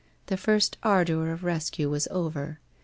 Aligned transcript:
The 0.25 0.35
first 0.35 0.77
ardour 0.81 1.29
of 1.29 1.43
rescue 1.43 1.87
was 1.87 2.07
over. 2.09 2.59